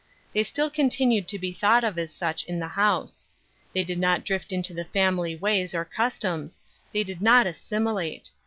[0.33, 3.23] They still continued to be thought of as such in the house.
[3.71, 6.59] They did not drift into the family ways or customs—
[6.91, 8.31] they did not assimilate.